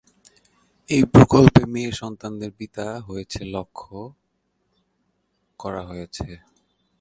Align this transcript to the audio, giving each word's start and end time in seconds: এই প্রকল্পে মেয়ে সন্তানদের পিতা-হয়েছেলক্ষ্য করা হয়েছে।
এই 0.89 1.03
প্রকল্পে 1.03 1.61
মেয়ে 1.65 1.91
সন্তানদের 1.91 2.51
পিতা-হয়েছেলক্ষ্য 2.51 3.97
করা 5.59 5.81
হয়েছে। 5.81 6.27